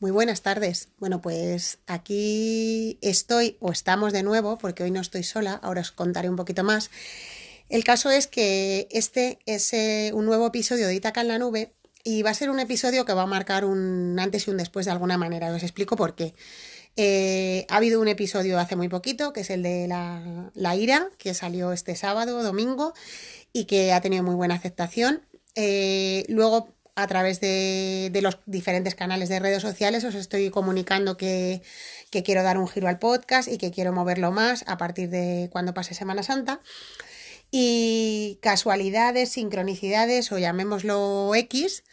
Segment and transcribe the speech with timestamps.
[0.00, 0.90] Muy buenas tardes.
[0.98, 5.90] Bueno, pues aquí estoy o estamos de nuevo, porque hoy no estoy sola, ahora os
[5.90, 6.92] contaré un poquito más.
[7.68, 11.74] El caso es que este es eh, un nuevo episodio de Itaca en la nube
[12.04, 14.86] y va a ser un episodio que va a marcar un antes y un después
[14.86, 15.52] de alguna manera.
[15.52, 16.32] Os explico por qué.
[16.94, 21.34] Eh, ha habido un episodio hace muy poquito, que es el de la, ira, que
[21.34, 22.94] salió este sábado, domingo,
[23.52, 25.22] y que ha tenido muy buena aceptación.
[25.56, 31.62] Eh, luego a través de, los diferentes canales de redes sociales os estoy comunicando que,
[32.10, 35.48] que, quiero dar un giro al podcast y que quiero moverlo más a partir de
[35.52, 36.60] cuando pase Semana Santa.
[37.52, 41.84] Y casualidades, sincronicidades o llamémoslo X,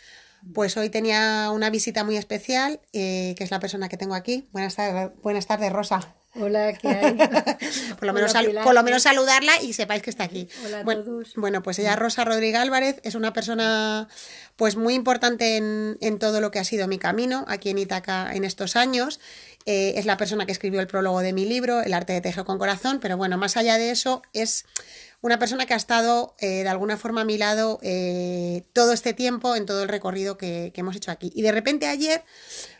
[0.55, 4.49] pues hoy tenía una visita muy especial, eh, que es la persona que tengo aquí.
[4.53, 6.15] Buenas tardes, buenas tardes Rosa.
[6.37, 7.13] Hola, ¿qué hay?
[7.97, 10.47] por, lo menos, por lo menos saludarla y sepáis que está aquí.
[10.65, 11.33] Hola a bueno, todos.
[11.35, 14.07] Bueno, pues ella, Rosa Rodríguez Álvarez, es una persona
[14.55, 18.33] pues muy importante en, en todo lo que ha sido mi camino aquí en Itaca
[18.33, 19.19] en estos años.
[19.65, 22.43] Eh, es la persona que escribió el prólogo de mi libro, El arte de tejer
[22.43, 24.65] con corazón, pero bueno, más allá de eso, es
[25.21, 29.13] una persona que ha estado eh, de alguna forma a mi lado eh, todo este
[29.13, 31.31] tiempo en todo el recorrido que, que hemos hecho aquí.
[31.33, 32.23] Y de repente ayer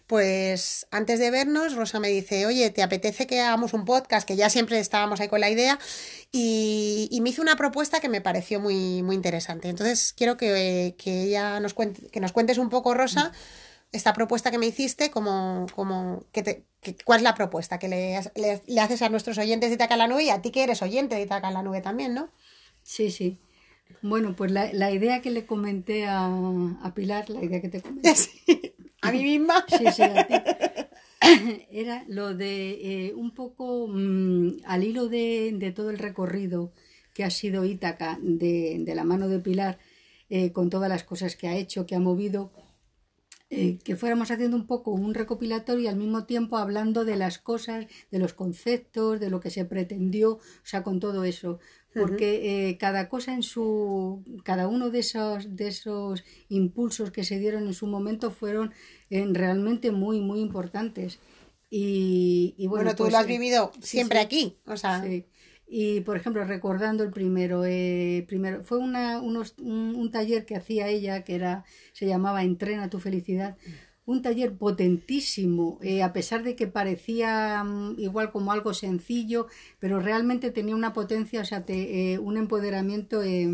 [0.07, 4.27] pues antes de vernos, Rosa me dice, oye, ¿te apetece que hagamos un podcast?
[4.27, 5.79] Que ya siempre estábamos ahí con la idea.
[6.31, 9.69] Y, y me hizo una propuesta que me pareció muy, muy interesante.
[9.69, 13.31] Entonces, quiero que, que ella nos cuente, que nos cuentes un poco, Rosa,
[13.91, 17.87] esta propuesta que me hiciste, como, como que te, que, ¿cuál es la propuesta que
[17.87, 20.51] le, le, le, haces a nuestros oyentes de Itaca en la Nube y a ti
[20.51, 22.29] que eres oyente de Itaca en la Nube también, ¿no?
[22.83, 23.39] Sí, sí.
[24.01, 27.81] Bueno, pues la, la idea que le comenté a, a, Pilar, la idea que te
[27.81, 28.13] comenté.
[28.15, 28.74] Sí.
[29.07, 29.65] A mí misma.
[29.67, 30.35] Sí, sí, a ti.
[31.71, 36.73] Era lo de eh, un poco mmm, al hilo de, de, todo el recorrido
[37.13, 39.79] que ha sido Ítaca de, de la mano de Pilar,
[40.29, 42.51] eh, con todas las cosas que ha hecho, que ha movido,
[43.49, 47.37] eh, que fuéramos haciendo un poco un recopilatorio y al mismo tiempo hablando de las
[47.37, 51.59] cosas, de los conceptos, de lo que se pretendió, o sea, con todo eso.
[51.95, 52.72] Porque uh -huh.
[52.72, 54.23] eh, cada cosa en su.
[54.44, 58.73] cada uno de esos, de esos impulsos que se dieron en su momento fueron
[59.09, 61.19] eh, realmente muy, muy importantes.
[61.69, 65.01] Y, y bueno, bueno, tú pues, lo has vivido siempre sí, aquí, o sea.
[65.01, 65.25] Sí.
[65.67, 70.56] Y por ejemplo, recordando el primero, eh, primero fue una, unos, un, un, taller que
[70.56, 73.57] hacía ella que era, se llamaba Entrena tu felicidad.
[74.05, 79.47] Un taller potentísimo, eh, a pesar de que parecía um, igual como algo sencillo,
[79.79, 83.49] pero realmente tenía una potencia, o sea, te, eh, un empoderamiento eh,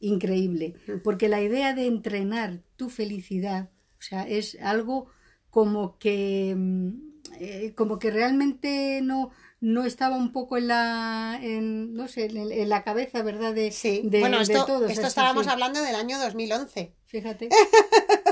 [0.00, 0.74] increíble.
[1.04, 5.08] Porque la idea de entrenar tu felicidad, o sea, es algo
[5.50, 12.08] como que, mm, como que realmente no, no estaba un poco en la en, no
[12.08, 14.02] sé en, en, la cabeza verdad de, sí.
[14.04, 15.50] de, bueno esto, de todos esto estábamos sí.
[15.50, 17.48] hablando del año 2011 fíjate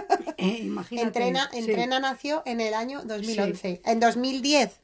[0.45, 1.59] eh, imagínate entrena sí.
[1.59, 4.81] entrena nació en el año 2011 en 2010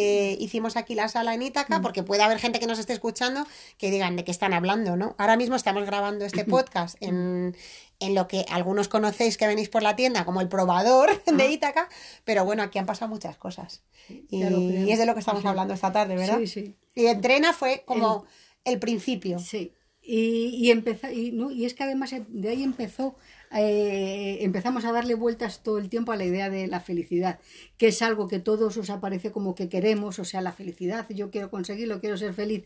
[0.00, 3.44] eh, hicimos aquí la sala en Ítaca, porque puede haber gente que nos esté escuchando
[3.78, 5.16] que digan de qué están hablando, ¿no?
[5.18, 7.56] Ahora mismo estamos grabando este podcast en,
[7.98, 11.32] en lo que algunos conocéis que venís por la tienda como el probador Ah.
[11.32, 11.88] de Ítaca,
[12.24, 13.82] pero bueno, aquí han pasado muchas cosas.
[14.08, 16.38] Y, y es de lo que estamos hablando esta tarde, ¿verdad?
[16.38, 16.76] Sí, sí.
[16.94, 18.24] Y entrena fue como
[18.64, 19.40] el, el principio.
[19.40, 19.72] Sí.
[20.00, 21.50] Y, y, empezó, y, ¿no?
[21.50, 23.16] y es que además de ahí empezó
[23.52, 27.38] eh, empezamos a darle vueltas todo el tiempo a la idea de la felicidad,
[27.76, 31.30] que es algo que todos os aparece como que queremos, o sea, la felicidad, yo
[31.30, 32.64] quiero conseguirlo, quiero ser feliz.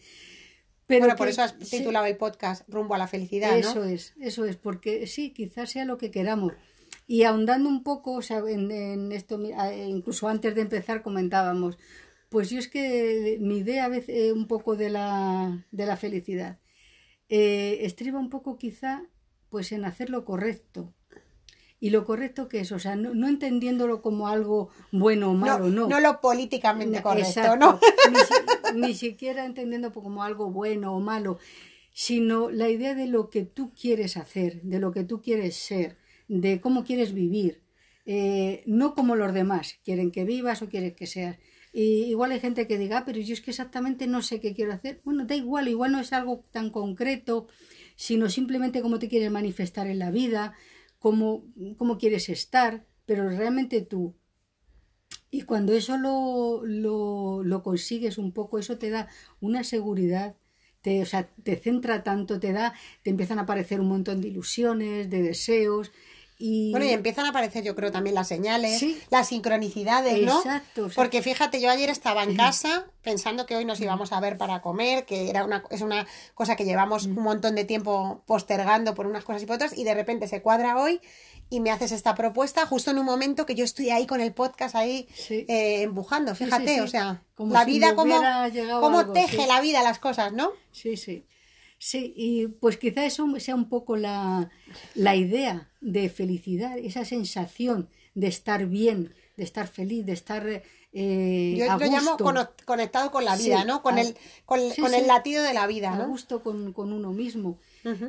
[0.87, 3.85] Pero bueno, por eso has titulado sí, el podcast Rumbo a la felicidad, Eso ¿no?
[3.85, 6.53] es, eso es, porque sí, quizás sea lo que queramos.
[7.07, 9.41] Y ahondando un poco, o sea, en, en esto,
[9.87, 11.79] incluso antes de empezar comentábamos,
[12.33, 15.97] pues yo es que mi idea a veces eh, un poco de la, de la
[15.97, 16.59] felicidad
[17.29, 19.03] eh, estriba un poco quizá
[19.53, 20.95] pues en hacer lo correcto.
[21.79, 22.73] ¿Y lo correcto que es?
[22.73, 25.83] O sea, no, no entendiéndolo como algo bueno o malo, no.
[25.83, 27.79] No, no lo políticamente correcto, exacto, ¿no?
[28.75, 31.39] Ni, ni, siquiera entendiendo como algo bueno o malo,
[31.93, 35.99] sino la idea de lo que tú quieres hacer, de lo que tú quieres ser,
[36.29, 37.61] de cómo quieres vivir.
[38.07, 41.37] Eh, no como los demás quieren que vivas o quieren que seas.
[41.75, 44.55] Y igual hay gente que diga, ah, pero yo es que exactamente no sé qué
[44.55, 45.01] quiero hacer.
[45.05, 47.49] Bueno, da igual, igual no es algo tan concreto,
[48.03, 50.55] sino simplemente cómo te quieres manifestar en la vida,
[50.99, 51.45] cómo,
[51.77, 54.17] cómo quieres estar, pero realmente tú.
[55.31, 59.07] Y cuando eso lo, lo, lo consigues un poco, eso te da
[59.41, 60.35] una seguridad,
[60.81, 64.27] te, o sea, te centra tanto, te da, te empiezan a aparecer un montón de
[64.27, 65.93] ilusiones, de deseos,
[66.45, 66.73] Y...
[66.73, 69.01] Bueno, y empiezan a aparecer, yo creo, también las señales, Sí.
[69.11, 70.39] las sincronicidades, ¿no?
[70.39, 74.39] Exacto, Porque fíjate, yo ayer estaba en casa pensando que hoy nos íbamos a ver
[74.39, 76.05] para comer, que era una, es una
[76.35, 79.85] cosa que llevamos un montón de tiempo postergando por unas cosas y por otras, y
[79.85, 81.01] de repente se cuadra hoy
[81.49, 84.33] y me haces esta propuesta justo en un momento que yo estoy ahí con el
[84.33, 85.45] podcast ahí Sí.
[85.49, 86.81] eh, empujando, fíjate, sí, sí.
[86.81, 90.51] o sea, Como la si vida como, algo, teje la vida las cosas, ¿no?
[90.73, 91.25] Sí, sí.
[91.85, 94.51] Sí, y pues quizá eso sea un poco la,
[94.95, 100.63] la idea de felicidad, esa sensación de estar bien, de estar feliz, de estar
[100.93, 103.83] eh, Yo a lo llamo cono- conectado con la vida, Sí, ¿no?
[103.83, 104.15] Con a- el,
[104.45, 104.97] con, sí, con sí.
[104.99, 106.07] el latido de la vida, a ¿no?
[106.07, 107.59] gusto con, con uno mismo.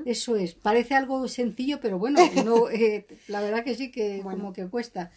[0.06, 0.54] Eso es.
[0.54, 4.38] Parece algo sencillo, pero bueno, no, eh, la verdad que sí que Bueno.
[4.40, 5.10] como que cuesta.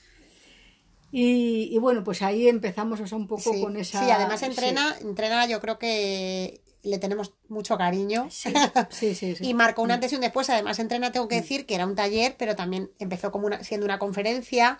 [1.12, 4.03] Y, y bueno, pues ahí empezamos o sea, un poco con esa...
[4.03, 8.29] sí, además entrena, entrena yo creo que le tenemos mucho cariño.
[8.31, 8.53] Sí,
[8.91, 9.37] sí, sí.
[9.37, 9.44] sí.
[9.47, 10.49] Y marcó un antes y un después.
[10.50, 11.29] Además, entrena, tengo Mm.
[11.29, 14.79] que decir que era un taller, pero también empezó como una, siendo una conferencia.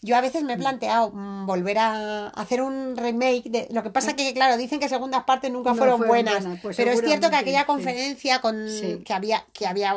[0.00, 3.90] Yo a veces me he planteado mm, volver a hacer un remake de lo que
[3.90, 6.92] pasa que claro dicen que segundas partes nunca No fueron, fueron buenas, buenas, pues pero
[6.92, 9.02] es cierto que aquella conferencia con Sí.
[9.04, 9.96] que había que había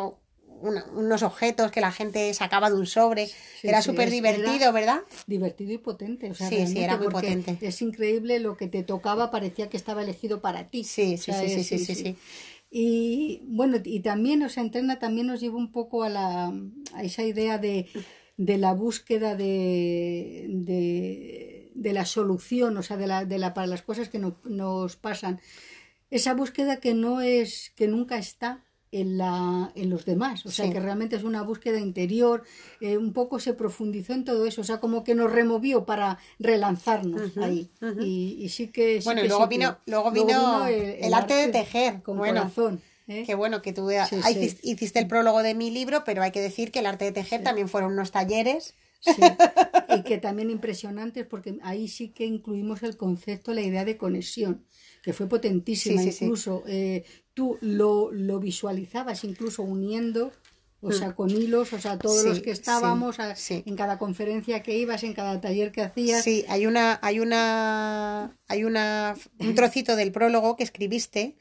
[0.61, 3.29] una- unos objetos que la gente sacaba de un sobre
[3.63, 5.01] era súper divertido ¿verdad?
[5.27, 6.31] divertido y potente.
[6.31, 7.57] O sea, Sí, sí, era muy potente.
[7.61, 10.83] Es increíble lo que te tocaba, parecía que estaba elegido para ti.
[10.83, 12.15] Sí, O sí, sea, sí, sí, sí, sí, sí.
[12.69, 16.53] Y bueno, y también, o sea, entrena también nos lleva un poco a, la,
[16.93, 17.87] a esa idea de,
[18.37, 23.67] de la búsqueda de, de, de la solución, o sea, de la, de la, para
[23.67, 25.41] las cosas que no- nos pasan.
[26.09, 30.65] Esa búsqueda que no es, que nunca está en, la, en los demás, o sea,
[30.65, 30.71] Sí.
[30.73, 32.43] que realmente es una búsqueda interior,
[32.81, 36.17] eh, un poco se profundizó en todo eso, o sea, como que nos removió para
[36.39, 37.69] relanzarnos ahí.
[38.01, 39.01] y, y sí que...
[39.01, 42.41] sí Bueno, y luego sí que- vino- luego vino el arte de tejer, Con bueno.
[42.41, 42.81] corazón.
[43.07, 43.23] ¿eh?
[43.25, 44.15] Qué bueno que tú sí.
[44.15, 47.11] hiciste- hiciste el prólogo de mi libro, pero hay que decir que el arte de
[47.11, 48.75] tejer también fueron unos talleres.
[49.03, 49.13] Sí,
[49.97, 54.63] y que también impresionantes porque ahí sí que incluimos el concepto, la idea de conexión,
[55.01, 55.99] que fue potentísima.
[55.99, 56.25] Sí, sí, sí.
[56.25, 60.31] incluso eh, tú lo, lo visualizabas incluso uniendo,
[60.83, 62.21] o sea, con hilos, o sea, todos.
[62.23, 63.63] Sí, los que estábamos, sí, a- sí.
[63.67, 66.23] en cada conferencia que ibas, en cada taller que hacías.
[66.23, 71.35] Sí, hay una, hay una, hay una, un trocito del prólogo que escribiste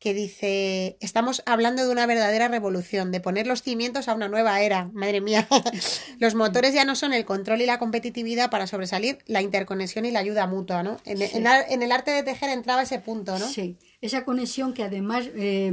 [0.00, 4.60] que dice, estamos hablando de una verdadera revolución, de poner los cimientos a una nueva
[4.62, 4.86] era.
[4.94, 5.46] Madre mía,
[6.18, 10.10] los motores ya no son el control y la competitividad para sobresalir, la interconexión y
[10.10, 10.96] la ayuda mutua, ¿no?
[11.04, 13.46] En, en el arte de tejer entraba ese punto, ¿no?
[13.46, 15.70] Sí, esa conexión que además eh,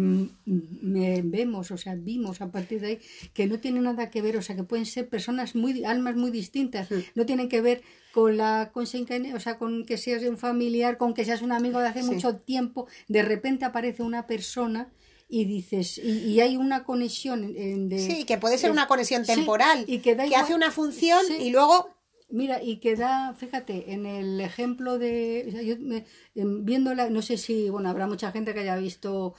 [1.24, 3.00] vemos, o sea, vimos a partir de ahí,
[3.34, 6.32] que no tiene nada que ver, o sea, que pueden ser personas muy, almas muy
[6.32, 7.82] distintas, no tienen que ver
[8.12, 11.80] con la consanguinidad, o sea, con que seas un familiar, con que seas un amigo
[11.80, 12.12] de hace Sí.
[12.12, 14.90] mucho tiempo, de repente aparece una persona
[15.30, 19.36] y dices, y, y hay una conexión de, Sí, que puede ser una conexión sí,
[19.36, 21.34] temporal, y que da que igual- hace una función Sí.
[21.42, 21.90] y luego
[22.30, 27.10] Mira, y que da, fíjate, en el ejemplo de, o sea, yo me- em, viéndola,
[27.10, 29.34] no sé si, bueno, habrá mucha gente que haya visto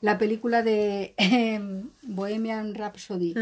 [0.00, 3.34] la película de em, Bohemian Rhapsody.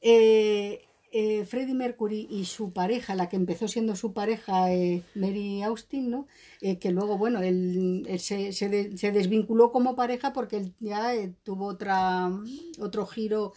[0.00, 5.62] Eh, eh, Freddie Mercury y su pareja, la que empezó siendo su pareja, eh, Mary
[5.62, 6.26] Austin, ¿no?
[6.60, 11.12] Que luego, bueno, él, él se, se de- se desvinculó como pareja porque él ya
[11.42, 12.30] tuvo otra,
[12.78, 13.52] otro giro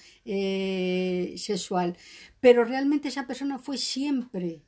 [1.38, 1.98] sexual.
[2.40, 4.62] Pero realmente esa persona fue siempre,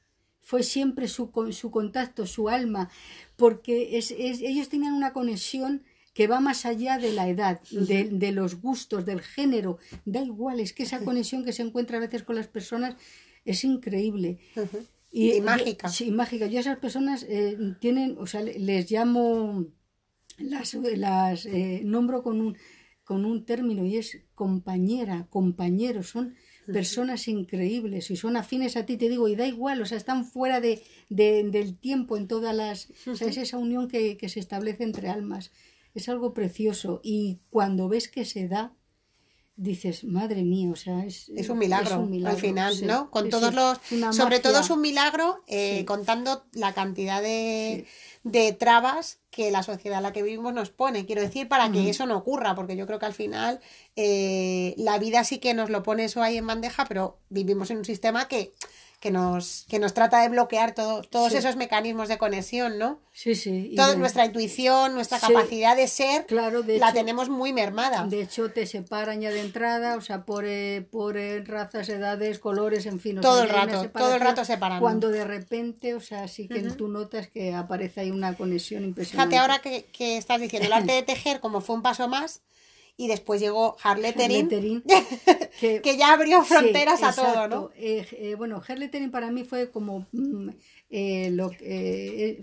[0.46, 2.90] fue siempre su, con- su contacto, su alma,
[3.38, 8.04] porque es, es- ellos tenían una conexión que va más allá de la edad, de,
[8.12, 12.02] de los gustos, del género, da igual, es que esa conexión que se encuentra a
[12.02, 12.96] veces con las personas
[13.46, 14.38] es increíble.
[15.12, 15.90] Y, Y yo- mágica.
[15.90, 16.46] sí, mágica.
[16.48, 19.66] Yo a esas personas eh, tienen, o sea, le- les llamo,
[20.38, 22.58] las, las eh, nombro con un,
[23.04, 28.10] con un término y es compañera, compañeros, son personas increíbles.
[28.12, 30.82] Y son afines a ti, te digo, y da igual, o sea, están fuera de,
[31.10, 32.90] de- del tiempo en todas las...
[33.08, 35.52] O sea, es esa unión que, que se establece entre almas.
[35.94, 37.02] Es algo precioso.
[37.04, 38.74] Y cuando ves que se da,
[39.56, 43.12] dices, madre mía, o sea, es, Es un milagro, un milagro, al final, sí, ¿no?
[43.12, 43.56] Con sí, todos sí.
[43.56, 47.86] los, Es sobre todo es un milagro eh, contando la cantidad de,
[48.24, 51.06] de trabas que la sociedad en la que vivimos nos pone.
[51.06, 53.60] Quiero decir, para que eso no ocurra, porque yo creo que al final
[53.96, 57.80] eh, la vida sí que nos lo pone eso ahí en bandeja, pero vivimos en
[57.80, 58.54] un sistema que,
[59.04, 61.38] que nos, que nos trata de bloquear todo, todos Sí.
[61.40, 63.02] esos mecanismos de conexión, ¿no?
[63.12, 63.74] Sí, sí.
[63.76, 65.28] Toda nuestra intuición, nuestra Sí.
[65.28, 68.06] capacidad de ser, Claro, de la hecho- tenemos muy mermada.
[68.08, 72.40] De hecho, te separan ya de entrada, o sea, por, eh, por eh, razas, edades,
[72.40, 73.18] colores, en fin.
[73.18, 74.82] o Todo sea, el rato, todo el rato separando.
[74.82, 79.36] Cuando de repente, o sea, sí que tú notas que aparece ahí una conexión impresionante.
[79.36, 82.40] Fíjate ahora que, que estás diciendo el arte de tejer como fue un paso más
[82.96, 84.84] y después llegó Harlettering, Lettering,
[85.60, 87.48] que, ya abrió Sí, fronteras a todo.
[87.48, 87.72] ¿no?
[87.76, 90.50] Eh, eh, bueno, Herlettering para mí fue como, mm,
[90.90, 92.42] eh, lo, eh,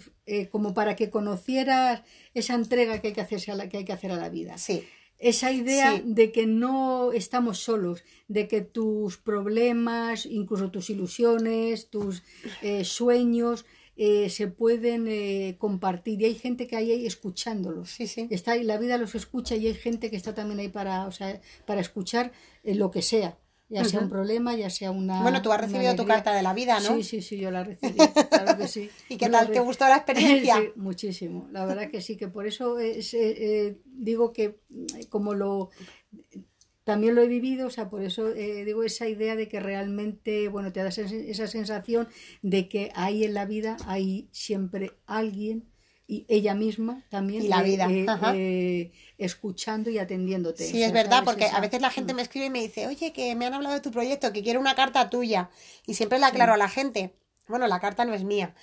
[0.50, 2.02] como para que conocieras
[2.34, 4.58] esa entrega que hay que, hacerse a la, que hay que hacer a la vida.
[4.58, 4.84] Sí,
[5.18, 6.02] Esa idea Sí.
[6.06, 12.22] de que no estamos solos, de que tus problemas, incluso tus ilusiones, tus
[12.84, 13.66] sueños,
[13.96, 16.22] eh, se pueden eh, compartir.
[16.22, 17.90] Y hay gente que hay ahí escuchándolos.
[17.90, 18.28] sí, sí.
[18.30, 21.12] Está ahí, la vida los escucha y hay gente que está también ahí para, o
[21.12, 22.32] sea, para escuchar
[22.64, 25.22] eh, lo que sea, ya sea un problema, ya sea una.
[25.22, 26.96] Bueno, tú has recibido tu carta de la vida, ¿no?
[26.96, 27.94] Sí, sí, sí, yo la recibí,
[28.28, 28.90] claro que sí.
[29.08, 29.50] ¿Y qué tal?
[29.50, 30.56] ¿Te gustó la experiencia?
[30.60, 31.48] Sí, muchísimo.
[31.52, 34.58] La verdad que sí, que por eso es, eh, digo que
[35.08, 35.70] como lo
[36.90, 40.48] también lo he vivido, o sea, por eso eh, digo esa idea de que realmente,
[40.48, 42.08] bueno, te da esa, sensación
[42.42, 45.70] de que ahí en la vida hay siempre alguien
[46.08, 50.64] y ella misma también Y la eh, vida, eh, eh, escuchando y atendiéndote.
[50.64, 51.26] Sí, o sea, es verdad, ¿sabes?
[51.26, 53.76] porque a veces la gente me escribe y me dice, oye, que me han hablado
[53.76, 55.48] de tu proyecto, que quiero una carta tuya.
[55.86, 57.14] Y siempre le aclaro a la gente,
[57.50, 58.54] bueno, la carta no es mía.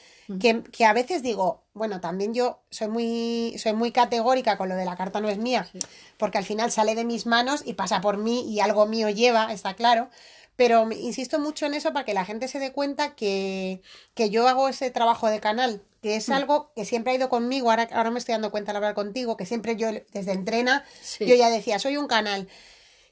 [0.41, 4.75] Que, que a veces digo, bueno, también yo soy muy, soy muy categórica con lo
[4.75, 5.79] de la carta no es mía, Sí.
[6.17, 9.53] porque al final sale de mis manos y pasa por mí y algo mío lleva,
[9.53, 10.09] está claro.
[10.57, 13.81] Pero insisto mucho en eso para que la gente se dé cuenta que,
[14.15, 16.17] que yo hago ese trabajo de canal, que Mm.
[16.17, 18.95] es algo que siempre ha ido conmigo, ahora, ahora me estoy dando cuenta al hablar
[18.95, 21.25] contigo, que siempre yo desde entrena, Sí.
[21.27, 22.47] yo ya decía, soy un canal.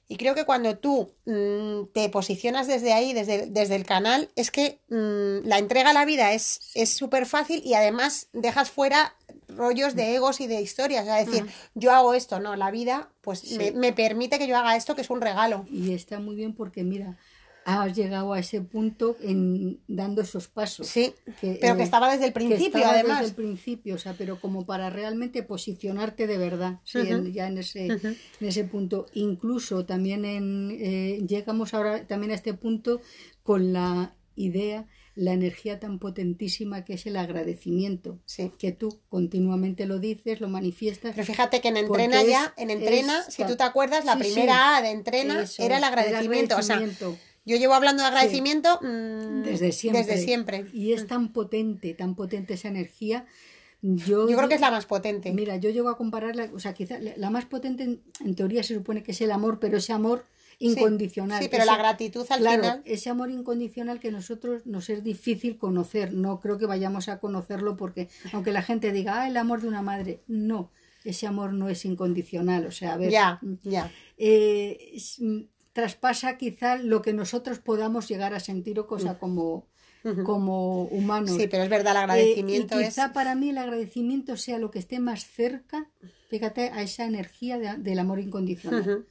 [0.07, 4.51] Y creo que cuando tú mm, te posicionas desde ahí, desde, desde el canal, es
[4.51, 9.15] que mm, la entrega a la vida es es súper fácil y además dejas fuera
[9.47, 11.07] rollos de egos y de historias.
[11.07, 13.57] Es decir, yo hago esto, no, la vida pues Sí.
[13.57, 15.65] me, me permite que yo haga esto, que es un regalo.
[15.71, 17.17] Y está muy bien porque, mira,
[17.67, 20.87] has llegado a ese punto en dando esos pasos.
[20.87, 23.19] Sí, Que, pero que eh, estaba desde el que principio, estaba además.
[23.21, 27.47] Desde el principio, o sea, pero como para realmente posicionarte de verdad, sí, en- ya
[27.47, 29.07] en ese, en ese punto.
[29.13, 33.01] Incluso también en, eh, llegamos ahora también a este punto
[33.41, 38.19] con la idea, la energía tan potentísima que es el agradecimiento.
[38.25, 38.51] Sí.
[38.59, 41.13] Que tú continuamente lo dices, lo manifiestas.
[41.15, 44.23] Pero fíjate que en entrena ya, en entrena, es- si tú te acuerdas, la Sí,
[44.25, 44.31] sí.
[44.33, 46.57] primera A de entrena Eso era el es, agradecimiento.
[46.57, 47.17] O sea, agradecimiento.
[47.45, 50.03] Yo llevo hablando de agradecimiento mm, desde siempre.
[50.03, 50.65] Desde siempre.
[50.73, 53.25] Y es tan potente, tan potente esa energía.
[53.81, 55.31] Yo, Yo creo que es la más potente.
[55.31, 58.73] Mira, yo llego a compararla, o sea, quizá la, más potente en, en teoría se
[58.73, 60.25] supone que es el amor, pero ese amor
[60.57, 61.41] incondicional.
[61.43, 62.81] Sí, pero ese- la gratitud al claro, final.
[62.85, 66.13] ese amor incondicional que nosotros nos es difícil conocer.
[66.13, 69.67] No creo que vayamos a conocerlo porque, aunque la gente diga, ah, el amor de
[69.67, 70.71] una madre, no,
[71.03, 72.65] ese amor no es incondicional.
[72.65, 73.91] O sea, a ver, Ya, ya.
[74.17, 75.39] eh, mm,
[75.75, 79.67] traspasa quizá lo que nosotros podamos llegar a sentir o cosa como,
[80.23, 81.31] como humanos.
[81.31, 81.37] Mm.
[81.39, 82.89] Sí, pero es verdad, el Eh, agradecimiento y es.
[82.89, 85.89] quizá para mí el agradecimiento sea lo que esté más cerca,
[86.29, 89.05] fíjate, a esa energía de- del amor incondicional.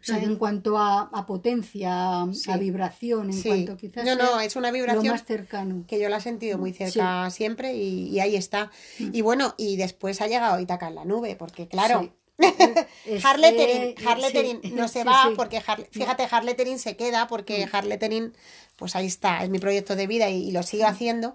[0.00, 2.50] O sea, en cuanto a, a potencia, a, Sí.
[2.50, 3.48] a vibración, en Sí.
[3.48, 5.84] cuanto quizás No, no, es una lo vibración más cercano.
[5.86, 8.70] que yo la he sentido muy cerca siempre y, y ahí está.
[8.98, 9.10] Mm.
[9.12, 12.12] Y bueno, y después ha llegado Itaca en la nube, porque claro.
[12.38, 12.46] Sí.
[13.06, 15.34] Es- Harlettering, eh, Harlettering sí, no se sí, va sí.
[15.36, 17.68] porque Harle- fíjate Harlettering se queda porque Mm.
[17.72, 18.32] Harlettering
[18.76, 21.34] pues ahí está, es mi proyecto de vida y, y lo sigo haciendo,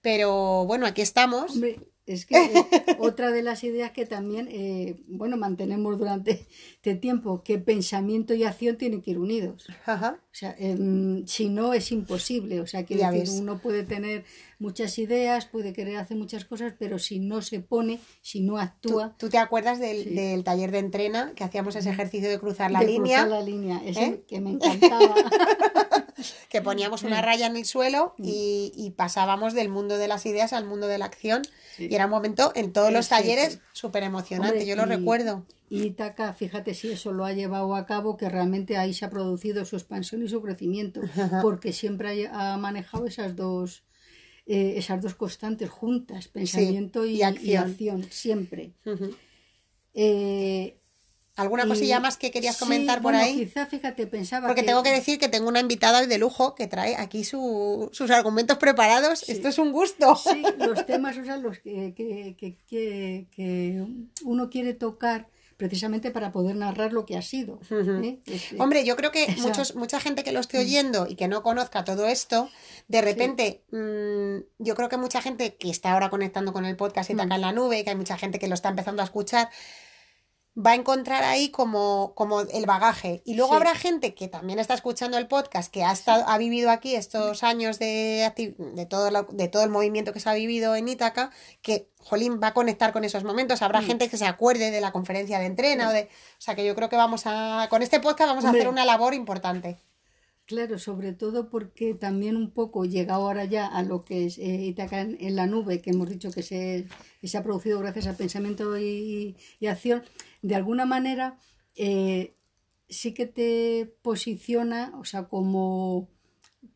[0.00, 1.52] pero bueno, aquí estamos.
[1.52, 2.52] Hombre, es que eh,
[2.98, 8.44] otra de las ideas que también, eh, bueno, mantenemos durante este tiempo, que pensamiento y
[8.44, 9.66] acción tienen que ir unidos.
[9.86, 10.20] Ajá.
[10.22, 12.60] O sea, em, si no es imposible.
[12.60, 13.30] O sea, ves.
[13.30, 14.24] uno puede tener
[14.58, 18.58] muchas ideas, puede querer hacer muchas cosas, pero si no se pone, si no ¿Tú,
[18.58, 20.10] actúa, tú te acuerdas del, Sí.
[20.14, 23.22] del taller de entrena que hacíamos ese ejercicio de cruzar la de línea?
[23.22, 24.24] cruzar la línea, ese ¿Eh?
[24.28, 25.14] que me encantaba.
[26.48, 30.52] que poníamos una raya en el suelo y, y pasábamos del mundo de las ideas
[30.52, 31.42] al mundo de la acción.
[31.76, 31.88] Sí.
[31.90, 35.44] Y era un momento en todos los talleres súper emocionante, Hombre, yo lo y- recuerdo.
[35.68, 39.10] Y Taka, fíjate si eso lo ha llevado a cabo, que realmente ahí se ha
[39.10, 41.00] producido su expansión y su crecimiento,
[41.42, 43.82] porque siempre ha manejado esas dos,
[44.46, 47.46] eh, esas dos constantes juntas, pensamiento y y, acción.
[47.46, 48.72] y acción, siempre.
[49.94, 50.76] Eh,
[51.36, 53.34] ¿Alguna y- cosilla más que querías sí, comentar por bueno, ahí?
[53.36, 56.68] Quizá, fíjate, pensaba Porque tengo que decir que tengo una invitada hoy de lujo que
[56.68, 59.28] trae aquí su- sus argumentos preparados.
[59.28, 60.14] Esto es un gusto.
[60.14, 63.84] Sí, los temas o sea, los que- que- que
[64.24, 67.58] uno quiere tocar precisamente para poder narrar lo que ha sido.
[67.70, 68.18] ¿eh?
[68.26, 71.28] Es- Hombre, yo creo que Esa- muchos, mucha gente que lo esté oyendo y que
[71.28, 72.48] no conozca todo esto,
[72.88, 77.10] de repente, mm, yo creo que mucha gente que está ahora conectando con el podcast
[77.10, 77.18] y Mm.
[77.18, 79.48] taca en la nube, que hay mucha gente que lo está empezando a escuchar,
[80.56, 83.22] va a encontrar ahí como, como el bagaje.
[83.24, 86.70] Y luego habrá gente que también está escuchando el podcast, que ha, estado, ha vivido
[86.70, 90.88] aquí estos años de, de, todo de todo el movimiento que se ha vivido en
[90.88, 91.30] Ítaca,
[91.60, 93.62] que, jolín, va a conectar con esos momentos.
[93.62, 93.86] Habrá mm.
[93.86, 95.88] gente que se acuerde de la conferencia de entrena.
[95.88, 98.50] O, de, o sea que yo creo que vamos a, con este podcast vamos a
[98.50, 99.78] hacer una labor importante.
[100.46, 104.66] Claro, sobre todo porque también un poco llega ahora ya a lo que es eh,
[104.66, 106.86] Itaca en, la nube, que hemos dicho que se,
[107.22, 109.36] se ha producido gracias al pensamiento y,
[109.66, 110.02] acción,
[110.42, 111.38] de alguna manera
[111.76, 112.34] eh,
[112.90, 116.10] sí que te posiciona, o sea, como,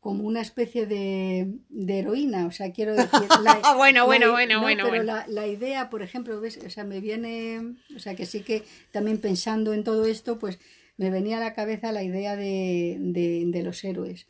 [0.00, 3.10] como una especie de, heroína, o sea, quiero decir...
[3.42, 4.86] La, bueno, bueno, bueno, bueno.
[4.90, 6.58] Pero La, la, idea, por ejemplo, ¿ves?
[6.64, 10.58] O sea, me viene, o sea, que sí que también pensando en todo esto, pues
[10.98, 14.26] me venía a la cabeza la idea de, de, los héroes.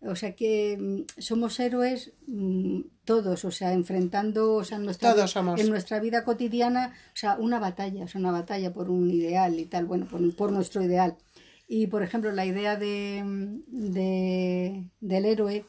[0.00, 5.32] O sea que mm, somos héroes mm, todos, o sea, enfrentando o sea, nuestra, todos
[5.32, 5.60] somos.
[5.60, 9.58] en nuestra vida cotidiana, o sea, una batalla, o sea, una batalla por un ideal
[9.58, 11.16] y tal, bueno, por, por nuestro ideal.
[11.66, 13.22] Y, por ejemplo, la idea de,
[13.66, 15.64] de, del héroe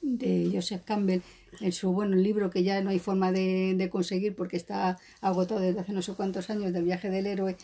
[0.00, 1.20] de Joseph Campbell,
[1.60, 5.60] en su bueno libro que ya no hay forma de, de conseguir porque está agotado
[5.60, 7.56] desde hace no sé cuántos años, del viaje del héroe,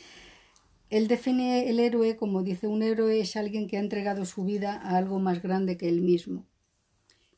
[0.91, 4.81] él define el héroe como dice, un héroe es alguien que ha entregado su vida
[4.83, 6.47] a algo más grande que él mismo.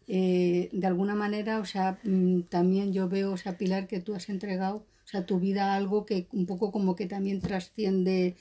[0.06, 4.14] Eh, de alguna manera, o sea, mm, también yo veo, o sea, Pilar, que tú
[4.14, 8.36] has entregado, o sea, tu vida a algo que un poco como que también trasciende,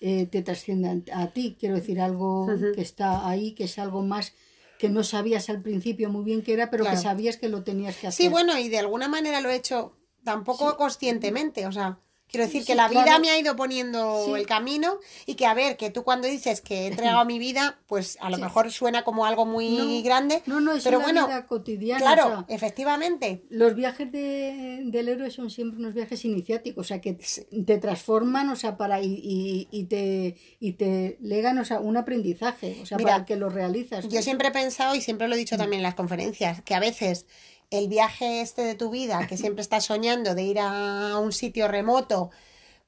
[0.00, 4.32] eh, te trasciende a, ti, quiero decir, algo que está ahí, que es algo más
[4.78, 7.98] que no sabías al principio muy bien qué era, pero que sabías que lo tenías
[7.98, 8.24] que hacer.
[8.24, 12.64] Sí, bueno, y de alguna manera lo he hecho tampoco conscientemente, o sea, Quiero decir
[12.64, 16.04] que la vida me ha ido poniendo el camino y que, a ver, que tú
[16.04, 20.02] cuando dices que he entregado mi vida, pues a lo mejor suena como algo muy
[20.02, 20.42] grande.
[20.46, 22.00] No, no, es pero una vida cotidiana.
[22.00, 23.44] Claro, efectivamente.
[23.50, 28.48] Los viajes de, del héroe son siempre unos viajes iniciáticos, o sea, que te transforman,
[28.50, 32.98] o sea, para y, y, te, y te legan, o sea, un aprendizaje, o sea,
[32.98, 34.08] para que lo realizas.
[34.08, 36.80] Yo siempre he pensado, y siempre lo he dicho también en las conferencias, que a
[36.80, 37.26] veces
[37.70, 41.68] el viaje este de tu vida, que siempre estás soñando de ir a un sitio
[41.68, 42.30] remoto,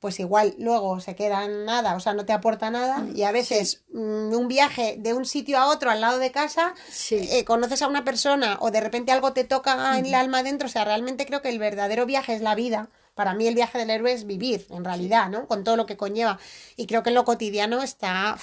[0.03, 2.99] pues igual luego se queda en nada, o sea, no te aporta nada.
[2.99, 6.33] Mm, y a veces mm, un viaje de un sitio a otro al lado de
[6.33, 6.75] casa,
[7.13, 10.67] eh, conoces a una persona o de repente algo te toca en el alma dentro.
[10.67, 12.89] O sea, realmente creo que el verdadero viaje es la vida.
[13.15, 15.47] Para mí el viaje del héroe es vivir, en realidad, ¿no?
[15.47, 16.41] Con todo lo que conlleva.
[16.77, 18.37] Y creo que en lo cotidiano está...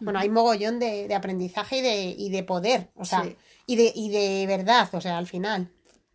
[0.00, 3.24] bueno, hay mogollón de, aprendizaje y de, y de poder, o sea,
[3.66, 5.70] y de, y de verdad, o sea, al final.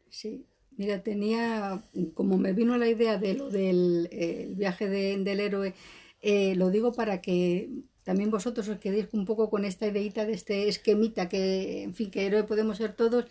[0.09, 0.45] Sí,
[0.77, 1.83] mira, tenía,
[2.13, 5.73] como me vino la idea de lo del viaje del héroe,
[6.21, 7.69] eh, lo digo para que
[8.03, 12.11] también vosotros os quedéis un poco con esta ideita de este esquemita que, en fin,
[12.11, 13.25] que héroe podemos ser todos,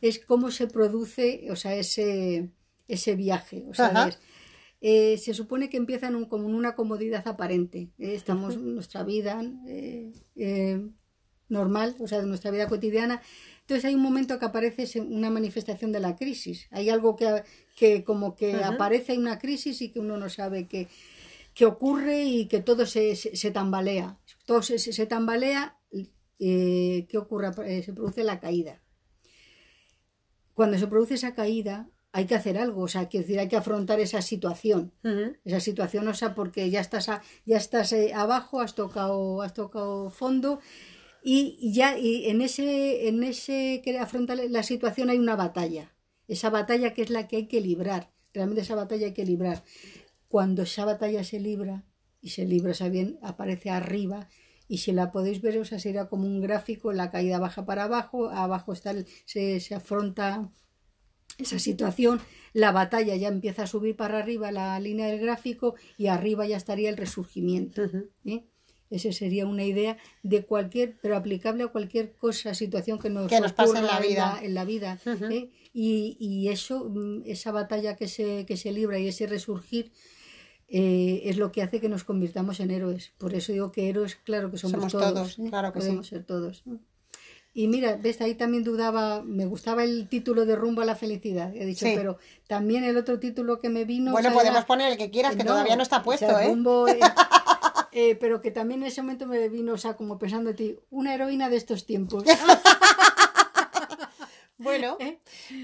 [0.00, 2.50] es cómo se produce, o sea, ese,
[2.88, 4.10] ese viaje, o sea,
[4.80, 7.90] eh, se supone que empiezan un, como en una comodidad aparente.
[7.98, 8.14] ¿eh?
[8.14, 9.42] estamos en nuestra vida
[11.48, 13.20] normal, o sea, de nuestra vida cotidiana,
[13.70, 16.66] entonces hay un momento que aparece una manifestación de la crisis.
[16.72, 17.44] Hay algo que,
[17.76, 20.88] que como que aparece en una crisis y que uno no sabe qué,
[21.64, 24.18] ocurre y que todo se, se, tambalea.
[24.44, 25.78] Todo se, se tambalea,
[26.40, 27.50] eh, ¿qué ocurre?
[27.64, 28.82] Eh, se produce la caída.
[30.54, 33.56] Cuando se produce esa caída, hay que hacer algo, o sea, quiero decir, hay que
[33.56, 34.92] afrontar esa situación.
[35.44, 37.08] Esa situación, o sea, porque ya estás,
[37.46, 40.58] ya estás eh, abajo, has tocado, has tocado fondo
[41.22, 45.94] y ya y en ese en ese que afronta la situación hay una batalla.
[46.28, 48.12] Esa batalla que es la que hay que librar.
[48.32, 49.64] Realmente esa batalla hay que librar.
[50.28, 51.84] Cuando esa batalla se libra
[52.22, 54.28] y se libra o bien aparece arriba
[54.68, 57.84] y si la podéis ver o sea será como un gráfico la caída baja para
[57.84, 60.50] abajo abajo está se, se afronta
[61.38, 62.20] esa situación
[62.52, 66.56] la batalla ya empieza a subir para arriba la línea del gráfico y arriba ya
[66.56, 67.82] estaría el resurgimiento
[68.24, 68.44] ¿eh?
[68.90, 73.40] Esa sería una idea de cualquier, pero aplicable a cualquier cosa, situación que nos, que
[73.40, 74.38] nos pase en la vida.
[74.42, 75.50] En la, vida ¿eh?
[75.72, 79.92] y, y, eso, mm, esa batalla que se, que se libra y ese resurgir
[80.72, 83.12] eh, es lo que hace que nos convirtamos en héroes.
[83.18, 85.38] Por eso digo que héroes, claro que somos, todos.
[85.38, 85.46] ¿eh?
[85.48, 86.64] claro que Podemos ser todos.
[87.52, 91.52] Y mira, ves, ahí también dudaba, me gustaba el título de Rumbo a la Felicidad,
[91.56, 94.12] he dicho, pero también el otro título que me vino...
[94.12, 96.46] Bueno, podemos poner el que quieras, que todavía no está puesto, ¿eh?
[96.46, 96.86] Rumbo,
[97.92, 100.78] Eh, pero que también en ese momento me vino, o sea, como pensando en ti,
[100.90, 102.24] una heroína de estos tiempos.
[104.58, 105.18] bueno, ¿Eh?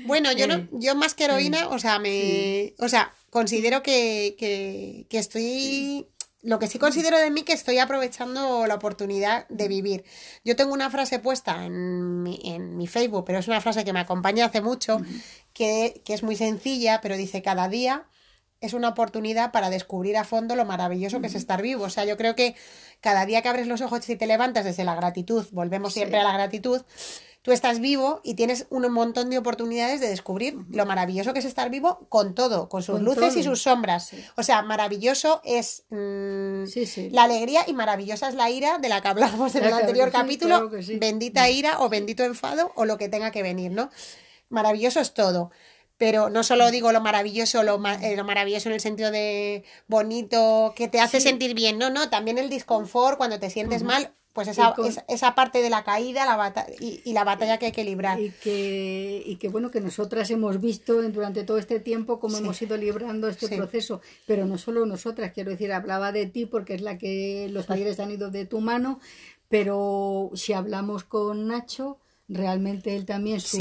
[0.06, 4.34] bueno, yo no, eh, yo más que heroína, o sea, me, o sea, considero que,
[4.38, 6.08] que, que estoy
[6.42, 10.04] lo que sí considero de mí que estoy aprovechando la oportunidad de vivir.
[10.44, 13.92] Yo tengo una frase puesta en mi, en mi Facebook, pero es una frase que
[13.92, 15.00] me acompaña hace mucho,
[15.52, 18.06] que, que, es muy sencilla, pero dice cada día
[18.60, 21.84] es una oportunidad para descubrir a fondo lo maravilloso que es estar vivo.
[21.84, 22.54] O sea, yo creo que
[23.00, 26.24] cada día que abres los ojos y te levantas desde la gratitud, volvemos siempre a
[26.24, 26.82] la gratitud,
[27.42, 31.44] tú estás vivo y tienes un montón de oportunidades de descubrir lo maravilloso que es
[31.44, 34.10] estar vivo con todo, con sus luces y sus sombras.
[34.36, 36.64] O sea, maravilloso es mm,
[37.12, 40.70] la alegría y maravillosa es la ira de la que hablamos en el anterior capítulo.
[40.98, 43.90] bendita ira o bendito enfado o lo que tenga que venir, ¿no?
[44.48, 45.50] Maravilloso es todo
[45.98, 50.74] pero no solo digo lo maravilloso, lo, eh, lo, maravilloso en el sentido de bonito,
[50.76, 54.48] que te hace sentir bien, no, no, también el disconfort cuando te sientes mal, pues
[54.48, 54.74] esa,
[55.08, 58.20] esa, parte de la caída la y, la batalla que hay que librar.
[58.20, 62.60] Y que, y que bueno, que nosotras hemos visto durante todo este tiempo cómo hemos
[62.60, 66.82] ido librando este proceso, pero no solo nosotras, quiero decir, hablaba de ti porque es
[66.82, 69.00] la que los talleres han ido de tu mano,
[69.48, 73.58] pero si hablamos con Nacho, realmente él también su,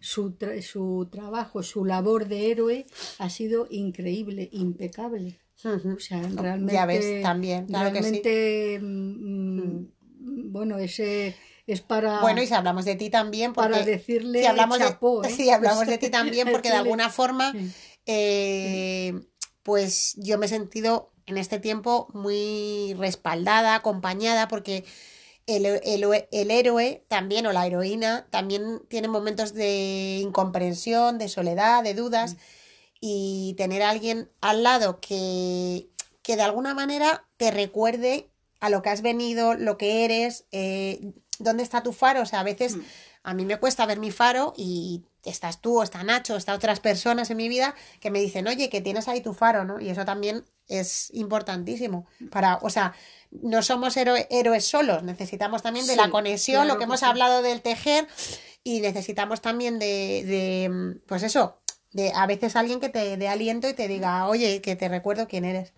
[0.00, 2.86] su, su, trabajo, su labor de héroe
[3.18, 5.40] ha sido increíble, impecable.
[5.62, 12.46] O sea, realmente, ya ves, también, realmente, mm, mm, bueno, ese es para bueno y
[12.46, 15.30] si hablamos de ti también porque para decirle si hablamos de ¿eh?
[15.30, 17.52] si hablamos de ti también porque de alguna forma
[18.06, 19.12] eh,
[19.62, 24.84] pues yo me he sentido en este tiempo muy respaldada acompañada porque
[25.56, 32.34] el, héroe también o la heroína también tiene momentos de incomprensión, de soledad, de dudas
[32.34, 32.36] mm.
[33.00, 35.88] y tener a alguien al lado que,
[36.22, 41.12] que de alguna manera te recuerde a lo que has venido, lo que eres, eh,
[41.38, 42.22] dónde está tu faro.
[42.22, 42.80] O sea, a veces mm.
[43.24, 46.54] a mí me cuesta ver mi faro y estás tú, o está Nacho, o está
[46.54, 49.80] otras personas en mi vida que me dicen, oye, que tienes ahí tu faro, ¿no?
[49.80, 52.94] Y eso también es importantísimo para, o sea,
[53.30, 58.06] no somos héroes solos, necesitamos también de la conexión, lo que, hemos hablado del tejer,
[58.64, 61.60] y necesitamos también de, de, pues eso,
[61.92, 65.28] de a veces alguien que te dé aliento y te diga, oye, que te recuerdo
[65.28, 65.72] quién eres.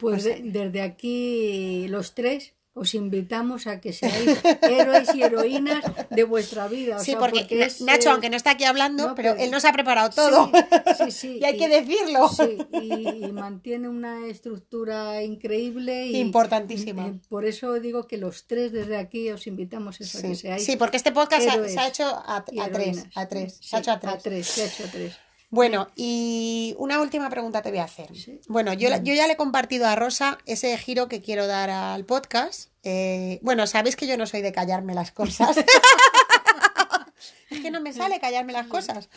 [0.00, 6.68] Pues desde aquí los tres os invitamos a que seáis héroes y heroínas de vuestra
[6.68, 6.98] vida.
[7.00, 7.42] sí, porque,
[7.80, 10.50] Nacho, aunque no está aquí hablando, pero, él nos ha preparado todo.
[10.96, 12.28] Sí, sí, y hay que decirlo.
[12.28, 16.06] Sí, y, mantiene una estructura increíble.
[16.06, 17.18] Y, Importantísima.
[17.28, 20.64] por eso digo que los tres desde aquí os invitamos a que seáis.
[20.64, 23.06] Sí, porque este podcast se ha, hecho a, tres.
[23.14, 23.58] A tres.
[23.60, 24.14] Se ha hecho a tres.
[24.14, 25.27] A tres, se ha hecho a tres.
[25.50, 28.10] Bueno, y una última pregunta te voy a hacer.
[28.48, 32.04] Bueno, yo, yo, ya le he compartido a Rosa ese giro que quiero dar al
[32.04, 32.70] podcast.
[32.82, 35.56] Eh, bueno, sabéis que yo no soy de callarme las cosas.
[37.50, 39.08] es que no me sale callarme las cosas.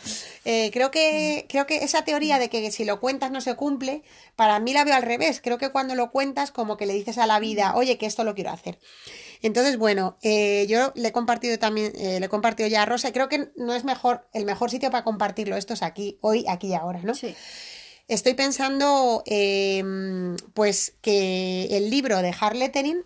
[0.44, 4.02] Eh, creo, que, creo que esa teoría de que si lo cuentas no se cumple,
[4.36, 5.40] para mí la veo al revés.
[5.42, 8.24] Creo que cuando lo cuentas, como que le dices a la vida, oye, que esto
[8.24, 8.78] lo quiero hacer.
[9.42, 13.08] Entonces, bueno, eh, yo le he compartido también, eh, le he compartido ya a Rosa
[13.08, 16.44] y creo que no es mejor, el mejor sitio para compartirlo, esto es aquí, hoy,
[16.48, 17.14] aquí y ahora, ¿no?
[17.14, 17.34] Sí.
[18.08, 23.04] Estoy pensando, em, pues, que el libro de Harlettering,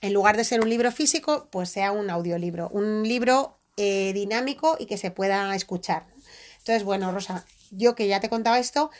[0.00, 4.76] en lugar de ser un libro físico, pues sea un audiolibro, un libro eh, dinámico
[4.78, 6.06] y que se pueda escuchar.
[6.58, 8.90] Entonces, bueno, Rosa, yo que ya te contaba esto,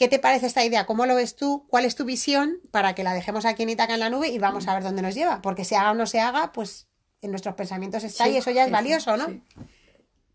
[0.00, 0.86] ¿Qué te parece esta idea?
[0.86, 1.66] ¿Cómo lo ves tú?
[1.68, 4.38] ¿Cuál es tu visión para que la dejemos aquí en Itaca en la nube y
[4.38, 5.42] vamos a ver dónde nos lleva?
[5.42, 6.88] Porque se haga o no se haga, pues
[7.20, 9.26] en nuestros pensamientos está y eso ya es valioso, ¿no?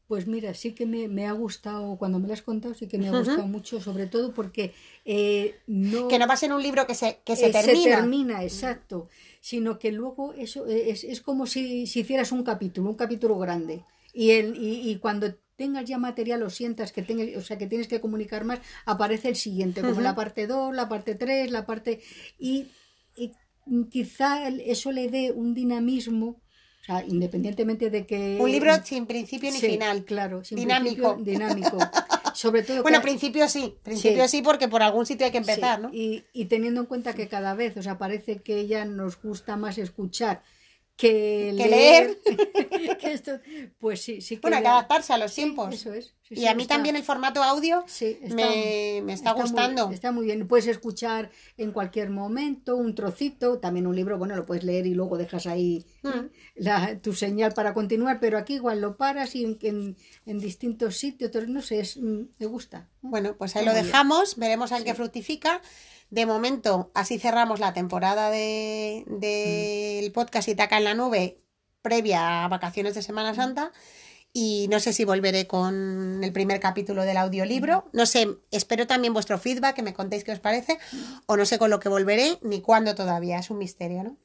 [0.08, 3.08] Pues mira, sí que me, ha gustado, cuando me lo has contado, sí que me
[3.08, 6.08] ha gustado mucho, sobre todo porque eh, no...
[6.10, 7.95] Que no va a ser un libro que se, que se termina.
[7.95, 9.10] Se termina, exacto.
[9.46, 13.84] Sino que luego eso es, es como si, si, hicieras un capítulo, un capítulo grande.
[14.12, 17.68] Y, el, y, y cuando tengas ya material o sientas que tengas, o sea, que
[17.68, 21.64] tienes que comunicar más, aparece el siguiente, como la parte 2, la parte 3, la
[21.64, 22.02] parte...
[22.40, 22.72] Y,
[23.92, 26.28] quizá eso le dé un dinamismo,
[26.82, 28.40] o sea, independientemente de que...
[28.42, 30.06] Un libro sin principio ni final.
[30.06, 31.18] Claro, sin dinámico.
[31.20, 31.78] dinámico.
[32.36, 34.41] Sobre todo bueno, principio sí, principio sí.
[34.41, 35.89] porque por algún sitio hay que empezar, ¿no?
[35.93, 39.56] Y, y teniendo en cuenta que cada vez, o sea, parece que ya nos gusta
[39.56, 40.43] más escuchar
[40.98, 42.20] que, leer.
[43.80, 45.74] pues sí, sí que Bueno, hay que adaptarse a los tiempos.
[45.74, 46.14] eso es.
[46.30, 47.86] y a mí también el formato audio
[48.30, 49.92] me, está, gustando.
[49.92, 50.48] está muy bien.
[50.48, 54.94] Puedes escuchar en cualquier momento un trocito, también un libro, bueno, lo puedes leer y
[54.94, 56.10] luego dejas ahí mm.
[56.56, 61.32] la, tu señal para continuar, pero aquí igual lo paras y en, en, distintos sitios,
[61.48, 62.90] no sé, es, mm, me gusta.
[63.02, 65.62] Bueno, pues ahí lo dejamos, veremos en qué fructifica.
[66.15, 71.41] De momento, así cerramos la temporada del de, podcast Itaca en la Nube
[71.82, 73.73] previa a vacaciones de Semana Santa.
[74.32, 77.89] Y no sé si volveré con el primer capítulo del audiolibro.
[77.91, 80.78] No sé, espero también vuestro feedback, que me contéis qué os parece.
[81.25, 83.38] O no sé con lo que volveré, ni cuándo todavía.
[83.38, 84.15] Es un misterio, ¿no?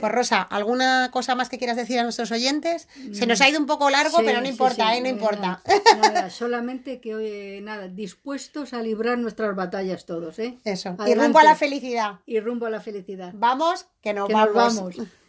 [0.00, 2.88] Pues Rosa, ¿alguna cosa más que quieras decir a nuestros oyentes?
[3.12, 5.00] Se nos ha ido un poco largo, Sí, pero no sí, importa, sí, ¿eh?
[5.00, 5.62] No importa.
[6.00, 10.58] Nada, solamente que, oye, nada, dispuestos a librar nuestras batallas todos, ¿eh?
[10.64, 10.90] Eso.
[10.90, 11.24] Y Adelante.
[11.24, 12.14] rumbo a la felicidad.
[12.26, 13.32] Y rumbo a la felicidad.
[13.34, 14.96] Vamos, que nos Que nos vamos.
[14.96, 14.96] vamos.